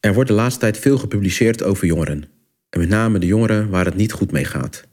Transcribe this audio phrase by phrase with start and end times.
[0.00, 2.24] Er wordt de laatste tijd veel gepubliceerd over jongeren.
[2.70, 4.84] En met name de jongeren waar het niet goed mee gaat.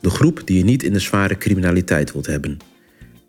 [0.00, 2.58] De groep die je niet in de zware criminaliteit wilt hebben.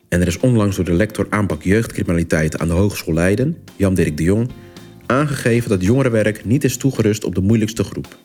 [0.09, 4.23] En er is onlangs door de lector aanpak jeugdcriminaliteit aan de Hogeschool Leiden, Jan-Dirk de
[4.23, 4.49] Jong,
[5.05, 8.17] aangegeven dat jongerenwerk niet is toegerust op de moeilijkste groep.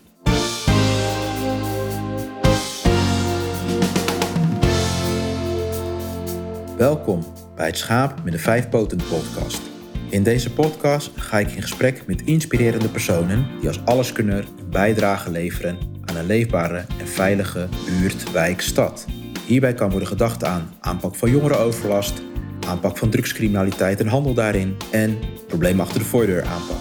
[6.76, 7.24] Welkom
[7.56, 9.65] bij het Schaap met de Vijf Poten podcast.
[10.08, 15.30] In deze podcast ga ik in gesprek met inspirerende personen die als alleskunner een bijdrage
[15.30, 19.06] leveren aan een leefbare en veilige buurt, wijk, stad.
[19.46, 22.22] Hierbij kan worden gedacht aan aanpak van jongerenoverlast,
[22.68, 26.78] aanpak van drugscriminaliteit en handel daarin en probleem achter de voordeur aanpak.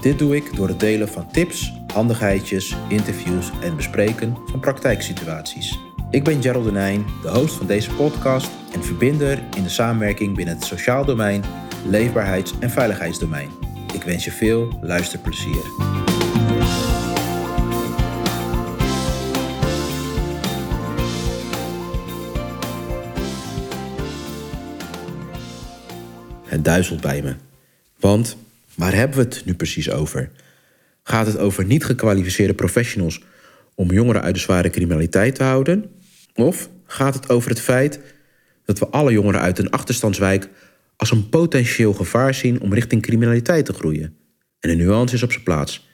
[0.00, 5.78] Dit doe ik door het delen van tips, handigheidjes, interviews en bespreken van praktijksituaties.
[6.10, 10.54] Ik ben Gerald Denijn, de host van deze podcast en verbinder in de samenwerking binnen
[10.54, 11.44] het sociaal domein,
[11.86, 13.50] leefbaarheids- en veiligheidsdomein.
[13.94, 15.62] Ik wens je veel luisterplezier.
[26.44, 27.34] Het duizelt bij me.
[28.00, 28.36] Want
[28.74, 30.30] waar hebben we het nu precies over?
[31.02, 33.22] Gaat het over niet gekwalificeerde professionals
[33.74, 35.90] om jongeren uit de zware criminaliteit te houden?
[36.34, 38.00] Of gaat het over het feit
[38.64, 40.48] dat we alle jongeren uit een achterstandswijk
[40.98, 44.16] als een potentieel gevaar zien om richting criminaliteit te groeien?
[44.60, 45.88] En de nuance is op zijn plaats.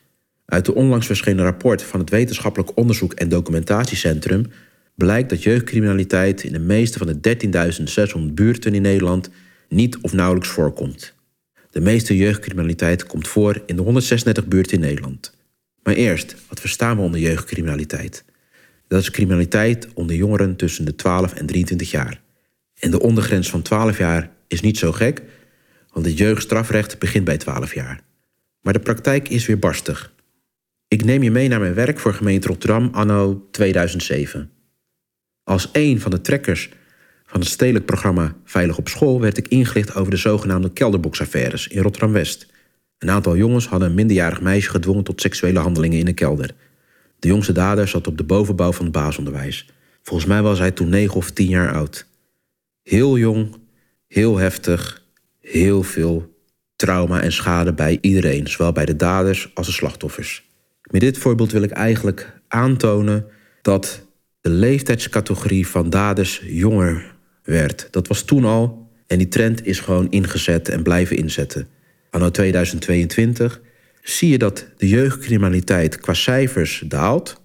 [0.44, 4.46] Uit de onlangs verschenen rapport van het Wetenschappelijk Onderzoek en Documentatiecentrum
[4.94, 7.36] blijkt dat jeugdcriminaliteit in de meeste van de
[8.28, 9.30] 13.600 buurten in Nederland
[9.68, 11.14] niet of nauwelijks voorkomt.
[11.70, 15.34] De meeste jeugdcriminaliteit komt voor in de 136 buurten in Nederland.
[15.82, 18.24] Maar eerst, wat verstaan we onder jeugdcriminaliteit?
[18.88, 22.20] Dat is criminaliteit onder jongeren tussen de 12 en 23 jaar.
[22.78, 25.22] En de ondergrens van 12 jaar is niet zo gek,
[25.92, 28.00] want het jeugdstrafrecht begint bij 12 jaar.
[28.60, 30.12] Maar de praktijk is weer barstig.
[30.88, 34.50] Ik neem je mee naar mijn werk voor gemeente Rotterdam anno 2007.
[35.42, 36.70] Als een van de trekkers
[37.26, 41.82] van het stedelijk programma Veilig op School werd ik ingelicht over de zogenaamde kelderboksaffaires in
[41.82, 42.46] Rotterdam-West.
[42.98, 46.54] Een aantal jongens hadden een minderjarig meisje gedwongen tot seksuele handelingen in een kelder.
[47.18, 49.68] De jongste dader zat op de bovenbouw van het basisonderwijs.
[50.02, 52.06] Volgens mij was hij toen 9 of 10 jaar oud.
[52.82, 53.56] Heel jong,
[54.14, 55.02] heel heftig,
[55.40, 56.34] heel veel
[56.76, 60.48] trauma en schade bij iedereen, zowel bij de daders als de slachtoffers.
[60.90, 63.26] Met dit voorbeeld wil ik eigenlijk aantonen
[63.62, 64.06] dat
[64.40, 67.88] de leeftijdscategorie van daders jonger werd.
[67.90, 71.68] Dat was toen al en die trend is gewoon ingezet en blijven inzetten.
[72.10, 73.60] Anno 2022
[74.02, 77.40] zie je dat de jeugdcriminaliteit qua cijfers daalt.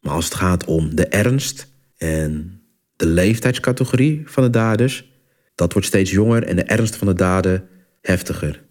[0.00, 2.60] Maar als het gaat om de ernst en
[2.96, 5.11] de leeftijdscategorie van de daders,
[5.54, 7.68] dat wordt steeds jonger en de ernst van de daden
[8.00, 8.62] heftiger.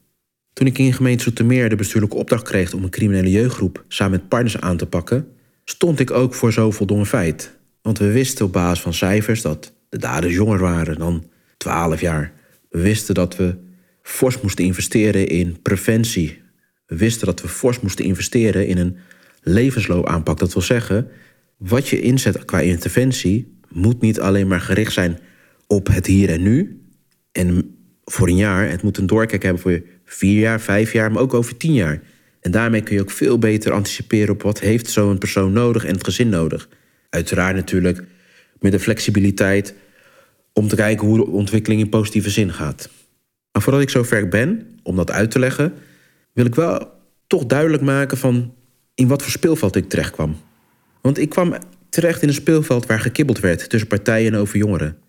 [0.54, 4.30] Toen ik in gemeente Zoetermeer de bestuurlijke opdracht kreeg om een criminele jeugdgroep samen met
[4.30, 5.28] partners aan te pakken,
[5.64, 7.58] stond ik ook voor zo'n voldongen feit.
[7.82, 12.34] Want we wisten op basis van cijfers dat de daders jonger waren dan 12 jaar.
[12.70, 13.56] We wisten dat we
[14.02, 16.42] fors moesten investeren in preventie.
[16.86, 18.98] We wisten dat we fors moesten investeren in een
[19.42, 20.40] levensloopaanpak.
[20.40, 21.08] Dat wil zeggen,
[21.58, 25.20] wat je inzet qua interventie moet niet alleen maar gericht zijn
[25.72, 26.82] op het hier en nu.
[27.32, 31.22] En voor een jaar, het moet een doorkijk hebben voor vier jaar, vijf jaar, maar
[31.22, 32.02] ook over tien jaar.
[32.42, 35.94] En daarmee kun je ook veel beter anticiperen op wat heeft zo'n persoon nodig en
[35.94, 36.70] het gezin nodig.
[37.10, 38.04] Uiteraard natuurlijk
[38.60, 39.74] met de flexibiliteit
[40.54, 42.90] om te kijken hoe de ontwikkeling in positieve zin gaat.
[43.52, 45.74] Maar voordat ik zover ben om dat uit te leggen,
[46.34, 46.92] wil ik wel
[47.28, 48.54] toch duidelijk maken van
[48.96, 50.36] in wat voor speelveld ik terecht kwam.
[51.02, 51.56] Want ik kwam
[51.90, 55.01] terecht in een speelveld waar gekibbeld werd tussen partijen over jongeren.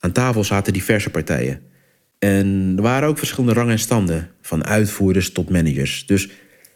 [0.00, 1.62] Aan tafel zaten diverse partijen.
[2.18, 6.06] En er waren ook verschillende rangen en standen, van uitvoerders tot managers.
[6.06, 6.30] Dus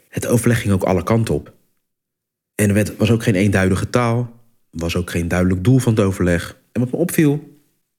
[0.09, 1.53] het overleg ging ook alle kanten op.
[2.55, 4.41] En er was ook geen eenduidige taal,
[4.71, 6.57] was ook geen duidelijk doel van het overleg.
[6.73, 7.59] En wat me opviel,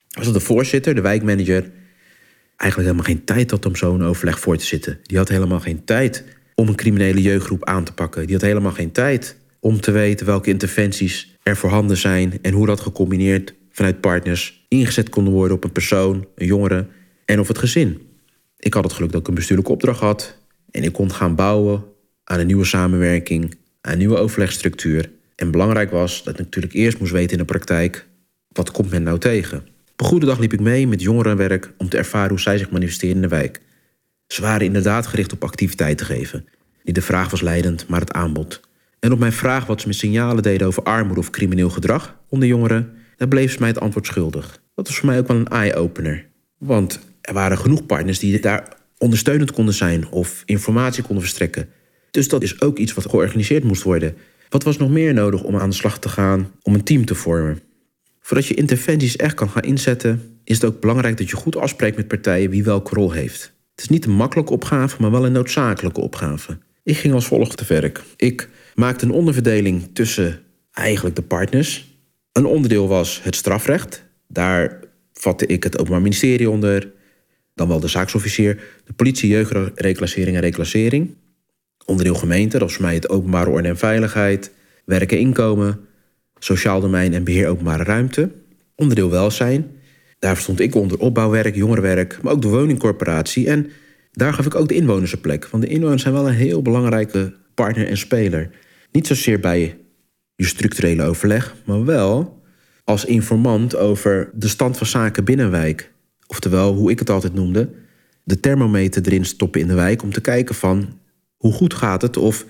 [0.10, 1.72] was dat de voorzitter, de wijkmanager,
[2.58, 5.00] eigenlijk helemaal geen tijd had om zo'n overleg voor te zitten.
[5.04, 6.24] Die had helemaal geen tijd
[6.56, 8.26] om een criminele jeugdgroep aan te pakken.
[8.26, 12.66] Die had helemaal geen tijd om te weten welke interventies er voorhanden zijn en hoe
[12.66, 16.88] dat gecombineerd vanuit partners ingezet konden worden op een persoon, een jongere
[17.26, 18.02] en of het gezin.
[18.58, 20.38] Ik had het geluk dat ik een bestuurlijke opdracht had
[20.72, 21.84] en ik kon gaan bouwen
[22.24, 25.12] aan een nieuwe samenwerking, aan een nieuwe overlegstructuur.
[25.36, 28.08] En belangrijk was dat ik natuurlijk eerst moest weten in de praktijk,
[28.48, 29.58] wat komt men nou tegen?
[29.92, 32.70] Op een goede dag liep ik mee met jongerenwerk om te ervaren hoe zij zich
[32.70, 33.62] manifesteren in de wijk.
[34.28, 36.46] Ze waren inderdaad gericht op activiteit te geven.
[36.84, 38.60] Niet de vraag was leidend, maar het aanbod.
[39.00, 42.48] En op mijn vraag wat ze met signalen deden over armoede of crimineel gedrag onder
[42.48, 44.62] jongeren, daar bleef ze mij het antwoord schuldig.
[44.76, 46.28] Dat was voor mij ook wel een eye-opener.
[46.58, 51.70] Want er waren genoeg partners die daar ondersteunend konden zijn of informatie konden verstrekken.
[52.12, 54.16] Dus dat is ook iets wat georganiseerd moest worden.
[54.50, 57.16] Wat was nog meer nodig om aan de slag te gaan, om een team te
[57.16, 57.60] vormen?
[58.20, 61.98] Voordat je interventies echt kan gaan inzetten, is het ook belangrijk dat je goed afspreekt
[61.98, 63.54] met partijen wie welke rol heeft.
[63.72, 66.58] Het is niet een makkelijke opgave, maar wel een noodzakelijke opgave.
[66.84, 68.04] Ik ging als volgt te werk.
[68.16, 70.40] Ik maakte een onderverdeling tussen
[70.72, 71.95] eigenlijk de partners.
[72.38, 74.04] Een onderdeel was het strafrecht.
[74.28, 74.80] Daar
[75.14, 76.92] vatte ik het Openbaar Ministerie onder,
[77.54, 81.16] dan wel de zaaksofficier, de politie, jeugdreclassering en reclassering.
[81.86, 84.52] Onderdeel gemeente, dat was voor mij het openbare orde en veiligheid,
[84.86, 85.80] werken inkomen,
[86.40, 88.32] sociaal domein en beheer openbare ruimte.
[88.76, 89.72] Onderdeel welzijn,
[90.20, 93.48] daar stond ik onder opbouwwerk, jongerenwerk, maar ook de woningcorporatie.
[93.48, 93.70] En
[94.12, 95.48] daar gaf ik ook de inwoners een plek.
[95.48, 98.50] Want de inwoners zijn wel een heel belangrijke partner en speler.
[98.92, 99.78] Niet zozeer bij
[100.36, 102.44] je structurele overleg, maar wel
[102.84, 105.92] als informant over de stand van zaken binnen wijk.
[106.28, 107.70] Oftewel, hoe ik het altijd noemde,
[108.24, 111.00] de thermometer erin stoppen in de wijk om te kijken van
[111.38, 112.46] hoe goed gaat het of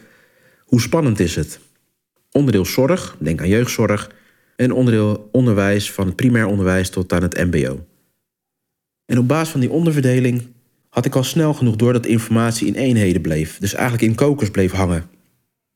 [0.59, 1.59] hoe spannend is het.
[2.31, 4.11] Onderdeel zorg, denk aan jeugdzorg,
[4.55, 7.85] en onderdeel onderwijs van het primair onderwijs tot aan het MBO.
[9.05, 10.41] En op basis van die onderverdeling
[10.89, 14.51] had ik al snel genoeg door dat informatie in eenheden bleef, dus eigenlijk in kokers
[14.51, 15.09] bleef hangen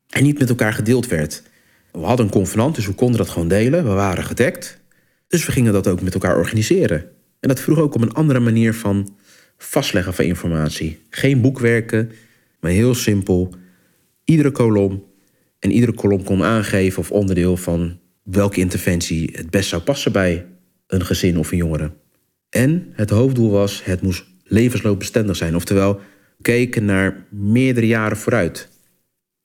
[0.09, 1.44] en niet met elkaar gedeeld werd.
[1.91, 3.83] We hadden een convenant, dus we konden dat gewoon delen.
[3.83, 4.80] We waren gedekt.
[5.27, 7.00] Dus we gingen dat ook met elkaar organiseren.
[7.39, 9.15] En dat vroeg ook om een andere manier van
[9.57, 11.00] vastleggen van informatie.
[11.09, 12.12] Geen boekwerken,
[12.59, 13.53] maar heel simpel.
[14.24, 15.03] Iedere kolom
[15.59, 20.45] en iedere kolom kon aangeven of onderdeel van welke interventie het best zou passen bij
[20.88, 21.92] een gezin of een jongere.
[22.50, 25.56] En het hoofddoel was, het moest levensloopbestendig zijn.
[25.56, 26.00] Oftewel,
[26.42, 28.69] keken naar meerdere jaren vooruit.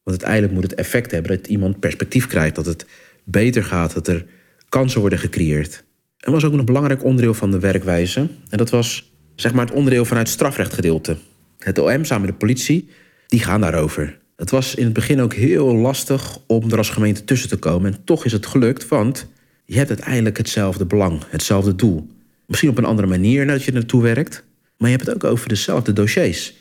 [0.04, 2.86] Want uiteindelijk moet het effect hebben dat iemand perspectief krijgt, dat het
[3.24, 4.26] beter gaat, dat er
[4.68, 5.84] kansen worden gecreëerd.
[6.18, 8.20] Er was ook een belangrijk onderdeel van de werkwijze.
[8.48, 11.16] En dat was zeg maar het onderdeel vanuit het strafrechtgedeelte.
[11.58, 12.88] Het OM samen met de politie,
[13.26, 14.18] die gaan daarover.
[14.36, 17.92] Het was in het begin ook heel lastig om er als gemeente tussen te komen.
[17.92, 19.28] En toch is het gelukt, want
[19.64, 22.06] je hebt uiteindelijk hetzelfde belang, hetzelfde doel.
[22.46, 24.44] Misschien op een andere manier nadat je naartoe werkt,
[24.78, 26.54] maar je hebt het ook over dezelfde dossiers.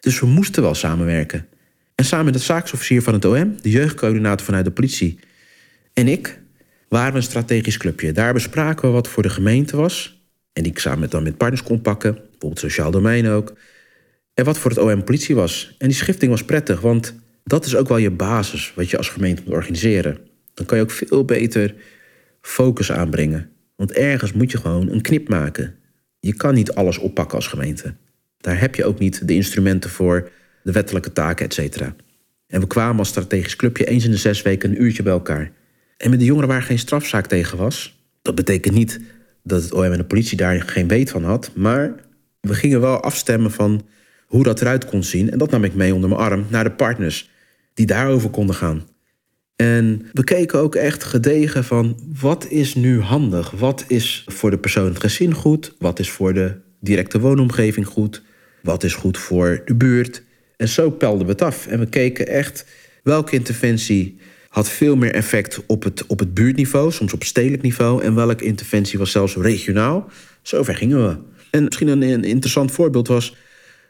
[0.00, 1.46] Dus we moesten wel samenwerken.
[2.00, 5.18] En samen met de zaaksofficier van het OM, de jeugdcoördinator vanuit de politie
[5.92, 6.40] en ik
[6.88, 8.12] waren we een strategisch clubje.
[8.12, 10.22] Daar bespraken we wat voor de gemeente was.
[10.52, 13.56] En die ik samen met, dan met partners kon pakken, bijvoorbeeld sociaal domein ook.
[14.34, 15.74] En wat voor het OM politie was.
[15.78, 17.14] En die schifting was prettig, want
[17.44, 20.18] dat is ook wel je basis wat je als gemeente moet organiseren.
[20.54, 21.74] Dan kan je ook veel beter
[22.40, 23.50] focus aanbrengen.
[23.76, 25.74] Want ergens moet je gewoon een knip maken.
[26.20, 27.94] Je kan niet alles oppakken als gemeente.
[28.36, 30.30] Daar heb je ook niet de instrumenten voor
[30.62, 31.94] de wettelijke taken, et cetera.
[32.46, 35.52] En we kwamen als strategisch clubje eens in de zes weken een uurtje bij elkaar.
[35.96, 37.98] En met de jongeren waar geen strafzaak tegen was.
[38.22, 39.00] Dat betekent niet
[39.42, 41.50] dat het OM en de politie daar geen weet van had.
[41.54, 41.94] Maar
[42.40, 43.86] we gingen wel afstemmen van
[44.26, 45.30] hoe dat eruit kon zien.
[45.30, 47.30] En dat nam ik mee onder mijn arm naar de partners
[47.74, 48.82] die daarover konden gaan.
[49.56, 53.50] En we keken ook echt gedegen van wat is nu handig?
[53.50, 55.74] Wat is voor de persoon het gezin goed?
[55.78, 58.22] Wat is voor de directe woonomgeving goed?
[58.62, 60.22] Wat is goed voor de buurt?
[60.60, 61.66] En zo pelden we het af.
[61.66, 62.66] En we keken echt
[63.02, 64.18] welke interventie
[64.48, 68.02] had veel meer effect op het, op het buurtniveau, soms op stedelijk niveau.
[68.02, 70.10] En welke interventie was zelfs regionaal.
[70.42, 71.16] Zover gingen we.
[71.50, 73.36] En misschien een, interessant voorbeeld was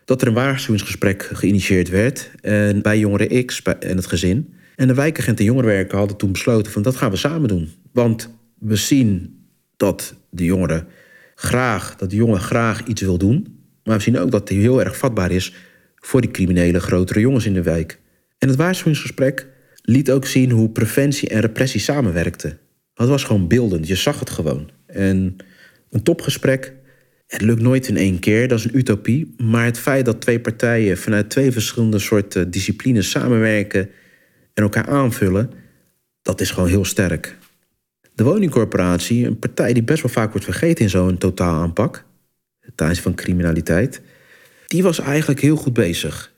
[0.04, 2.30] dat er een waarschuwingsgesprek geïnitieerd werd.
[2.40, 4.54] En bij jongeren X en het gezin.
[4.76, 7.72] En de wijkagent en jongerenwerker hadden toen besloten van dat gaan we samen doen.
[7.92, 9.38] Want we zien
[9.76, 10.86] dat de jongeren
[11.34, 13.58] graag, dat de jongen graag iets wil doen.
[13.84, 15.54] Maar we zien ook dat hij heel erg vatbaar is
[16.00, 18.00] voor die criminele grotere jongens in de wijk.
[18.38, 19.46] En het waarschuwingsgesprek
[19.82, 22.58] liet ook zien hoe preventie en repressie samenwerkten.
[22.94, 24.70] Het was gewoon beeldend, je zag het gewoon.
[24.86, 25.36] En
[25.90, 26.74] een topgesprek,
[27.26, 29.34] het lukt nooit in één keer, dat is een utopie.
[29.36, 33.90] Maar het feit dat twee partijen vanuit twee verschillende soorten disciplines samenwerken
[34.54, 35.50] en elkaar aanvullen,
[36.22, 37.36] dat is gewoon heel sterk.
[38.14, 42.04] De woningcorporatie, een partij die best wel vaak wordt vergeten in zo'n totaalaanpak,
[42.74, 44.02] tijdens van criminaliteit,
[44.70, 46.32] die was eigenlijk heel goed bezig.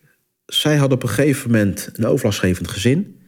[0.46, 3.20] Zij had op een gegeven moment een overlastgevend gezin.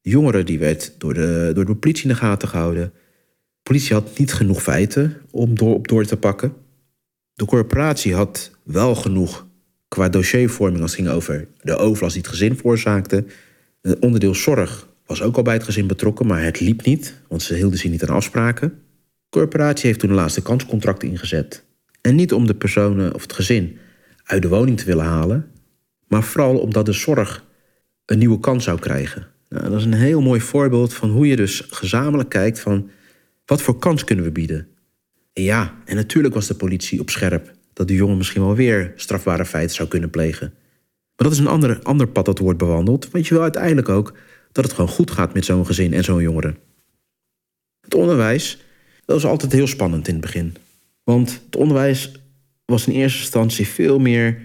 [0.00, 2.92] De jongere die werd door de, door de politie in de gaten gehouden.
[2.92, 6.52] De politie had niet genoeg feiten om door, op door te pakken.
[7.34, 9.46] De corporatie had wel genoeg
[9.88, 13.24] qua dossiervorming als het ging over de overlast die het gezin veroorzaakte.
[13.82, 17.42] Het onderdeel zorg was ook al bij het gezin betrokken, maar het liep niet, want
[17.42, 18.68] ze hielden zich niet aan afspraken.
[18.68, 21.64] De corporatie heeft toen een laatste kanscontract ingezet.
[22.00, 23.78] En niet om de personen of het gezin
[24.28, 25.50] uit de woning te willen halen,
[26.06, 27.44] maar vooral omdat de zorg
[28.04, 29.26] een nieuwe kans zou krijgen.
[29.48, 32.90] Nou, dat is een heel mooi voorbeeld van hoe je dus gezamenlijk kijkt van
[33.44, 34.68] wat voor kans kunnen we bieden.
[35.32, 38.92] En ja, en natuurlijk was de politie op scherp dat de jongen misschien wel weer
[38.96, 40.52] strafbare feiten zou kunnen plegen.
[41.16, 43.10] Maar dat is een ander, ander pad dat wordt bewandeld.
[43.10, 44.14] Want je wil uiteindelijk ook
[44.52, 46.54] dat het gewoon goed gaat met zo'n gezin en zo'n jongere.
[47.80, 48.64] Het onderwijs,
[49.04, 50.56] dat was altijd heel spannend in het begin.
[51.04, 52.12] Want het onderwijs
[52.70, 54.38] was in eerste instantie veel meer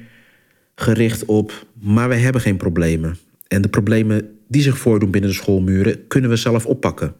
[0.76, 3.18] gericht op, maar wij hebben geen problemen.
[3.48, 7.16] En de problemen die zich voordoen binnen de schoolmuren kunnen we zelf oppakken.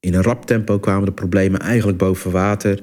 [0.00, 2.82] In een rap tempo kwamen de problemen eigenlijk boven water.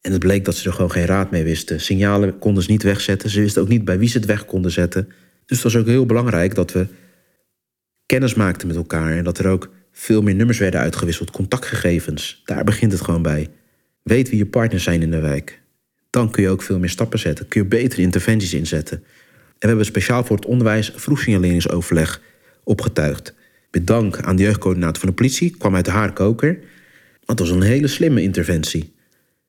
[0.00, 1.80] En het bleek dat ze er gewoon geen raad mee wisten.
[1.80, 3.30] Signalen konden ze niet wegzetten.
[3.30, 5.04] Ze wisten ook niet bij wie ze het weg konden zetten.
[5.46, 6.86] Dus het was ook heel belangrijk dat we
[8.06, 9.12] kennis maakten met elkaar.
[9.12, 12.42] En dat er ook veel meer nummers werden uitgewisseld, contactgegevens.
[12.44, 13.48] Daar begint het gewoon bij.
[14.02, 15.64] Weet wie je partners zijn in de wijk.
[16.16, 17.48] Dan kun je ook veel meer stappen zetten.
[17.48, 18.96] Kun je betere interventies inzetten.
[18.96, 22.20] En we hebben speciaal voor het onderwijs vroegsignaleringsoverleg
[22.64, 23.34] opgetuigd.
[23.70, 26.58] Met dank aan de jeugdcoördinator van de politie, kwam uit haar koker.
[27.24, 28.92] Want dat was een hele slimme interventie.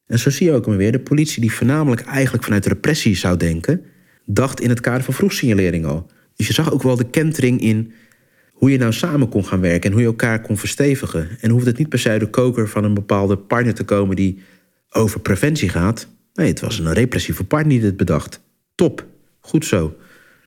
[0.07, 3.37] En zo zie je ook maar weer, de politie die voornamelijk eigenlijk vanuit repressie zou
[3.37, 3.81] denken,
[4.25, 6.09] dacht in het kader van vroegsignalering al.
[6.35, 7.93] Dus je zag ook wel de kentering in
[8.51, 11.29] hoe je nou samen kon gaan werken en hoe je elkaar kon verstevigen.
[11.41, 14.39] En hoefde het niet per se de koker van een bepaalde partner te komen die
[14.89, 16.15] over preventie gaat.
[16.37, 18.41] Nee, het was een repressieve partner die dit bedacht.
[18.75, 19.05] Top,
[19.39, 19.95] goed zo.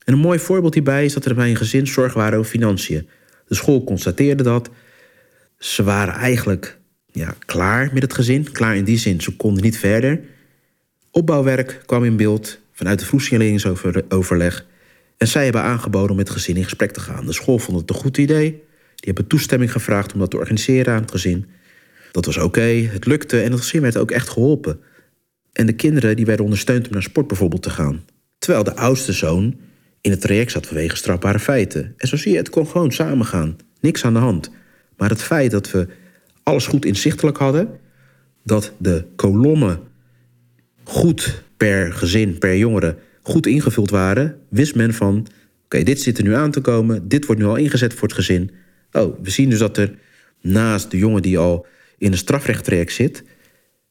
[0.03, 3.07] En een mooi voorbeeld hierbij is dat er bij een gezin zorg waren over financiën.
[3.47, 4.69] De school constateerde dat.
[5.57, 6.79] Ze waren eigenlijk
[7.11, 8.51] ja, klaar met het gezin.
[8.51, 10.19] Klaar in die zin, ze konden niet verder.
[11.11, 14.65] Opbouwwerk kwam in beeld vanuit de vroegsignaleringsoverleg.
[15.17, 17.25] En zij hebben aangeboden om met het gezin in gesprek te gaan.
[17.25, 18.49] De school vond het een goed idee.
[18.49, 18.61] Die
[18.95, 21.45] hebben toestemming gevraagd om dat te organiseren aan het gezin.
[22.11, 24.79] Dat was oké, het lukte en het gezin werd ook echt geholpen.
[25.51, 28.05] En de kinderen die werden ondersteund om naar sport bijvoorbeeld te gaan.
[28.37, 29.59] Terwijl de oudste zoon
[30.01, 31.93] in het traject zat vanwege strafbare feiten.
[31.97, 33.57] En zo zie je, het kon gewoon samengaan.
[33.79, 34.51] Niks aan de hand.
[34.97, 35.87] Maar het feit dat we
[36.43, 37.69] alles goed inzichtelijk hadden,
[38.43, 39.79] dat de kolommen
[40.83, 45.27] goed per gezin, per jongere, goed ingevuld waren, wist men van:
[45.63, 48.17] oké, dit zit er nu aan te komen, dit wordt nu al ingezet voor het
[48.17, 48.51] gezin.
[48.91, 49.95] Oh, we zien dus dat er
[50.41, 51.65] naast de jongen die al
[51.97, 53.23] in een strafrechttraject zit,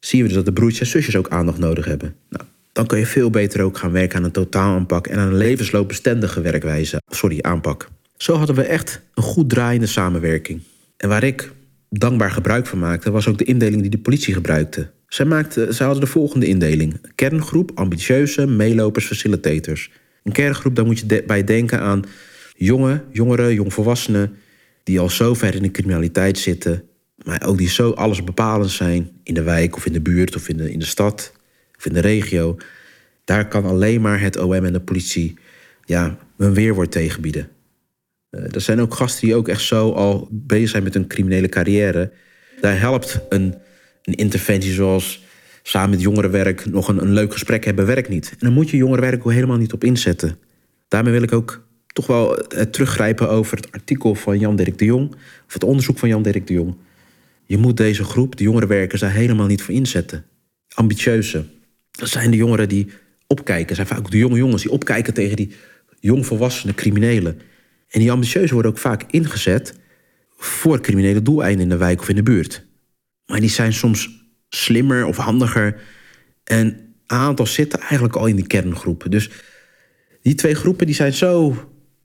[0.01, 2.15] zien we dus dat de broertjes en zusjes ook aandacht nodig hebben.
[2.29, 5.37] Nou, dan kun je veel beter ook gaan werken aan een totaalaanpak en aan een
[5.37, 7.03] levensloopbestendige werkwijze.
[7.07, 7.89] Sorry, aanpak.
[8.17, 10.61] Zo hadden we echt een goed draaiende samenwerking.
[10.97, 11.53] En waar ik
[11.89, 14.91] dankbaar gebruik van maakte, was ook de indeling die de politie gebruikte.
[15.09, 19.91] Zij, maakte, zij hadden de volgende indeling: kerngroep, ambitieuze, meelopers, facilitators.
[20.23, 22.05] Een kerngroep, daar moet je bij denken aan
[22.57, 24.37] jonge, jongeren, jongvolwassenen
[24.85, 26.83] die al zo ver in de criminaliteit zitten,
[27.31, 30.49] maar ook die zo alles bepalend zijn in de wijk of in de buurt of
[30.49, 31.33] in de, in de stad
[31.79, 32.57] of in de regio.
[33.25, 35.39] Daar kan alleen maar het OM en de politie
[35.85, 37.49] ja, een weerwoord tegen bieden.
[38.31, 41.49] Uh, er zijn ook gasten die ook echt zo al bezig zijn met hun criminele
[41.49, 42.13] carrière.
[42.61, 43.55] Daar helpt een,
[44.03, 45.25] een interventie zoals
[45.63, 48.31] samen met jongerenwerk nog een, een leuk gesprek hebben, werkt niet.
[48.31, 50.37] En dan moet je jongerenwerk ook helemaal niet op inzetten.
[50.89, 55.13] Daarmee wil ik ook toch wel teruggrijpen over het artikel van Jan-Dirk de Jong,
[55.47, 56.77] of het onderzoek van Jan-Dirk de Jong.
[57.51, 60.25] Je moet deze groep, de jongerenwerkers, daar helemaal niet voor inzetten.
[60.75, 61.45] Ambitieuze.
[61.91, 62.91] Dat zijn de jongeren die
[63.27, 63.75] opkijken.
[63.75, 65.53] zijn vaak de jonge jongens die opkijken tegen die
[66.01, 67.41] jongvolwassene criminelen.
[67.89, 69.75] En die ambitieuzen worden ook vaak ingezet
[70.37, 72.67] voor criminele doeleinden in de wijk of in de buurt.
[73.27, 75.81] Maar die zijn soms slimmer of handiger.
[76.45, 79.07] En een aantal zitten eigenlijk al in die kerngroep.
[79.09, 79.31] Dus
[80.23, 81.55] die twee groepen die zijn zo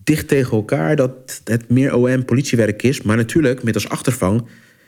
[0.04, 3.02] dicht tegen elkaar dat het meer OM-politiewerk is.
[3.02, 4.48] Maar natuurlijk met als achtervang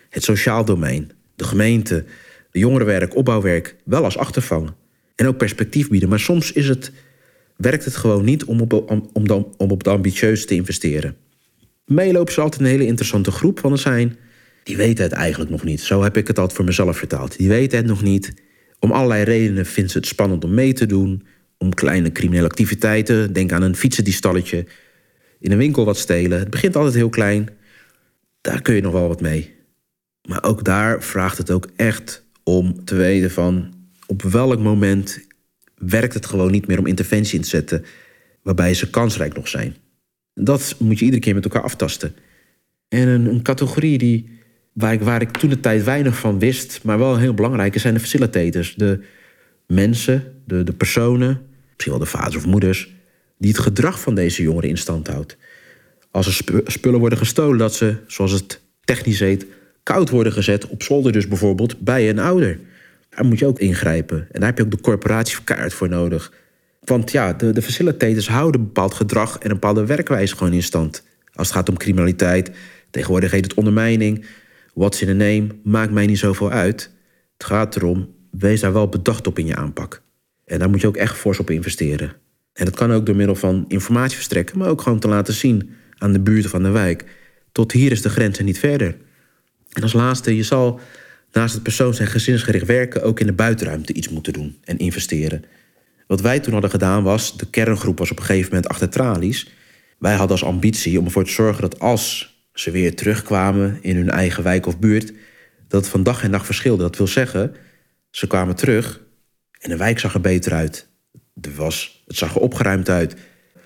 [0.10, 1.12] het sociaal domein.
[1.36, 2.06] De gemeente,
[2.52, 4.72] de jongerenwerk, opbouwwerk, wel als achtervang.
[5.16, 6.10] En ook perspectief bieden.
[6.10, 6.92] Maar soms is het
[7.58, 11.16] werkt het gewoon niet om op, om, om, om op ambitieus te investeren.
[11.86, 14.18] Meelopen is altijd een hele interessante groep, want er zijn...
[14.64, 15.82] die weten het eigenlijk nog niet.
[15.82, 17.38] Zo heb ik het altijd voor mezelf vertaald.
[17.38, 18.34] Die weten het nog niet.
[18.80, 21.26] Om allerlei redenen vinden ze het spannend om mee te doen.
[21.58, 23.34] Om kleine criminele activiteiten.
[23.34, 24.66] Denk aan een fietsendiestalletje.
[25.40, 26.40] In een winkel wat stelen.
[26.40, 27.50] Het begint altijd heel klein.
[28.42, 29.56] Daar kun je nog wel wat mee.
[30.28, 33.74] Maar ook daar vraagt het ook echt om te weten van...
[34.06, 35.20] op welk moment
[35.76, 37.86] werkt het gewoon niet meer om interventie in te zetten
[38.42, 39.76] waarbij ze kansrijk nog zijn.
[40.34, 42.16] Dat moet je iedere keer met elkaar aftasten.
[42.88, 44.30] En een, een categorie die,
[44.74, 47.82] waar, ik, waar ik toen de tijd weinig van wist, maar wel heel belangrijk is,
[47.82, 48.76] zijn de facilitators.
[48.76, 49.04] De
[49.68, 51.42] mensen, de, de personen,
[51.74, 52.94] misschien wel de vaders of moeders,
[53.38, 55.38] die het gedrag van deze jongeren in stand houdt.
[56.12, 59.46] Als er spullen worden gestolen, dat ze, zoals het technisch heet,
[59.88, 62.60] koud worden gezet op zolder, dus bijvoorbeeld bij een ouder.
[63.10, 64.18] Daar moet je ook ingrijpen.
[64.18, 66.34] En daar heb je ook de corporatie kaart voor nodig.
[66.84, 71.04] Want ja, de, de facilitators houden bepaald gedrag en een bepaalde werkwijze gewoon in stand.
[71.34, 72.52] Als het gaat om criminaliteit,
[72.90, 74.26] tegenwoordig heet het ondermijning.
[74.74, 76.92] What's in a name, maakt mij niet zoveel uit.
[77.38, 80.02] Het gaat erom, wees daar wel bedacht op in je aanpak.
[80.46, 82.14] En daar moet je ook echt fors op investeren.
[82.54, 85.70] En dat kan ook door middel van informatie verstrekken, maar ook gewoon te laten zien
[85.98, 87.06] aan de buurten van de wijk.
[87.52, 88.98] Tot hier is de grens en niet verder.
[89.78, 90.80] En als laatste, je zal
[91.32, 95.44] naast het persoons- en gezinsgericht werken ook in de buitenruimte iets moeten doen en investeren.
[96.08, 99.50] Wat wij toen hadden gedaan was, de kerngroep was op een gegeven moment achter tralies.
[100.00, 104.10] Wij hadden als ambitie om ervoor te zorgen dat als ze weer terugkwamen in hun
[104.10, 105.14] eigen wijk of buurt,
[105.68, 106.84] dat het van dag en dag verschilde.
[106.84, 107.56] Dat wil zeggen,
[108.10, 109.02] ze kwamen terug
[109.60, 110.88] en de wijk zag er beter uit.
[111.42, 113.16] Er was, het zag er opgeruimd uit.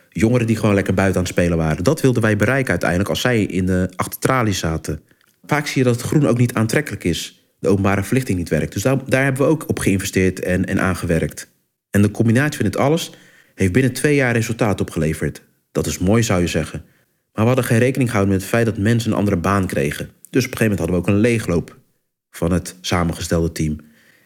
[0.10, 1.84] Jongeren die gewoon lekker buiten aan het spelen waren.
[1.84, 5.04] Dat wilden wij bereiken uiteindelijk als zij in de achtertralies zaten.
[5.46, 7.46] Vaak zie je dat het groen ook niet aantrekkelijk is.
[7.60, 8.74] De openbare verlichting niet werkt.
[8.74, 11.52] Dus daar, daar hebben we ook op geïnvesteerd en, en aangewerkt.
[11.90, 13.12] En de combinatie van dit alles
[13.56, 15.44] heeft binnen twee jaar resultaat opgeleverd.
[15.72, 16.84] Dat is mooi, zou je zeggen.
[17.34, 20.10] Maar we hadden geen rekening gehouden met het feit dat mensen een andere baan kregen.
[20.30, 21.78] Dus op een gegeven moment hadden we ook een leegloop
[22.30, 23.78] van het samengestelde team.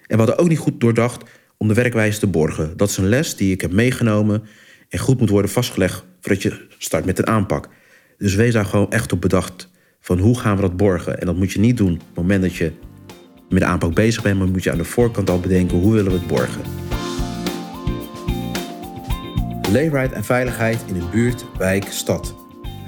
[0.08, 1.24] En we hadden ook niet goed doordacht
[1.58, 2.78] om de werkwijze te borgen.
[2.78, 4.44] Dat is een les die ik heb meegenomen
[4.90, 7.70] en goed moet worden vastgelegd voordat je start met een aanpak.
[8.18, 9.70] Dus wees daar gewoon echt op bedacht
[10.06, 11.20] van hoe gaan we dat borgen.
[11.20, 12.72] En dat moet je niet doen op het moment dat je
[13.50, 16.12] met de aanpak bezig bent, maar moet je aan de voorkant al bedenken hoe willen
[16.12, 16.62] we het borgen.
[19.72, 22.36] Leefbaarheid en veiligheid in een buurt, wijk, stad.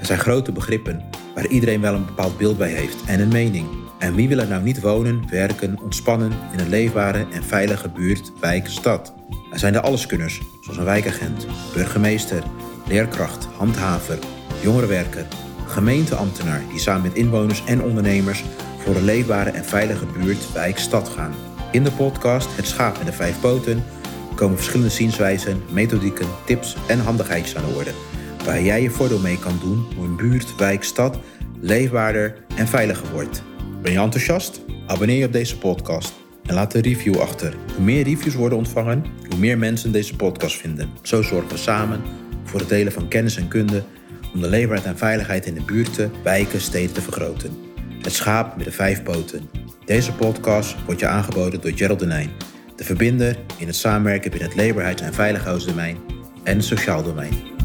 [0.00, 3.66] Er zijn grote begrippen waar iedereen wel een bepaald beeld bij heeft en een mening.
[3.98, 8.32] En wie wil er nou niet wonen, werken, ontspannen in een leefbare en veilige buurt,
[8.40, 9.14] wijk, stad?
[9.52, 12.42] Er zijn de alleskunners, zoals een wijkagent, burgemeester,
[12.86, 14.18] leerkracht, handhaver,
[14.62, 15.26] jongerenwerker,
[15.68, 18.44] gemeenteambtenaar die samen met inwoners en ondernemers
[18.78, 21.34] voor een leefbare en veilige buurt, wijk, stad gaan.
[21.72, 23.84] In de podcast Het Schaap met de Vijf Poten
[24.34, 27.90] komen verschillende zienswijzen, methodieken, tips en handigheidjes aan de orde.
[28.44, 31.18] Waar jij je voordeel mee kan doen hoe een buurt, wijk, stad
[31.60, 33.42] leefbaarder en veiliger wordt.
[33.82, 34.60] Ben je enthousiast?
[34.86, 37.54] Abonneer je op deze podcast en laat een review achter.
[37.74, 40.90] Hoe meer reviews worden ontvangen, hoe meer mensen deze podcast vinden.
[41.02, 42.02] Zo zorgen we samen
[42.44, 43.82] voor het delen van kennis en kunde
[44.38, 47.56] om de leefbaarheid en veiligheid in de buurten, wijken, steden te vergroten.
[48.02, 49.50] Het schaap met de vijf poten.
[49.84, 52.30] Deze podcast wordt je aangeboden door Gerald Denijn,
[52.76, 55.96] de verbinder in het samenwerken binnen het leefbaarheids- en veiligheidsdomein
[56.42, 57.57] en het sociaal domein.